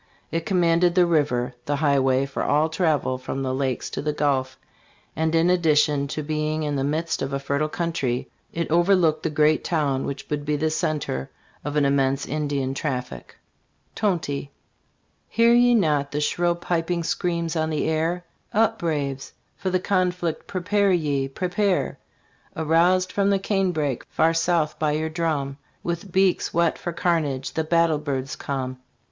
It 0.31 0.47
commanded 0.47 0.95
the 0.95 1.05
river, 1.05 1.53
the 1.67 1.75
highway 1.75 2.25
for 2.25 2.41
all 2.41 2.69
travel 2.69 3.19
from 3.19 3.43
the 3.43 3.53
Lakes 3.53 3.87
to 3.91 4.01
the 4.01 4.11
Gulf, 4.11 4.57
and 5.15 5.35
in 5.35 5.47
addition 5.51 6.07
to 6.07 6.23
be 6.23 6.51
ing 6.51 6.63
in 6.63 6.75
the 6.75 6.83
midst 6.83 7.21
of 7.21 7.33
a 7.33 7.39
fertile 7.39 7.69
country, 7.69 8.27
it 8.51 8.67
overlooked 8.71 9.21
the 9.21 9.29
great 9.29 9.63
town 9.63 10.07
which 10.07 10.27
would 10.27 10.43
be 10.43 10.55
the 10.55 10.71
center 10.71 11.29
of 11.63 11.75
an 11.75 11.85
immense 11.85 12.25
Indian 12.25 12.73
traffic. 12.73 13.35
*PABKMAN: 13.95 14.01
"La 14.01 14.09
Salle," 14.09 14.15
etc., 14.15 14.25
p. 14.25 14.49
177. 14.49 14.49
fPAKKMAH: 14.49 14.49
"La 14.49 14.49
Salle" 14.49 14.49
etc., 14.49 14.49
p. 14.49 14.49
178. 14.49 14.49
Hear 15.29 15.53
ye 15.69 15.75
not 15.75 16.11
the 16.11 16.21
shrill 16.21 16.55
piping 16.55 17.03
sc 17.03 17.25
earns 17.25 17.55
on 17.55 17.69
the 17.69 17.87
air? 17.87 18.25
Up, 18.53 18.79
Braves! 18.79 19.33
For 19.55 19.69
the 19.69 19.79
conflict 19.79 20.47
prepare 20.47 20.91
ye 20.91 21.27
prepare! 21.27 21.99
Aroused 22.55 23.11
from 23.11 23.29
the 23.29 23.37
canebrake, 23.37 24.03
far 24.09 24.33
south, 24.33 24.79
by 24.79 24.93
your 24.93 25.09
drum, 25.09 25.57
With 25.83 26.11
beaks 26.11 26.51
whet 26.51 26.79
for 26.79 26.91
carnage, 26.91 27.53
the 27.53 27.63
Battle 27.63 27.99
Birds 27.99 28.35
come. 28.35 28.79